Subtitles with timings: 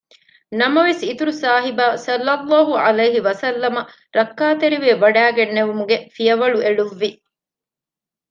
[0.59, 1.85] ނަމަވެސް އިތުރުސާހިބާ
[2.27, 2.85] ޞައްލަﷲ
[3.21, 3.81] ޢަލައިހި ވަސައްލަމަ
[4.17, 7.09] ރައްކާތެރިވެވަޑައިގެންނެވުމުގެ ފިޔަވަޅު އެޅުއްވި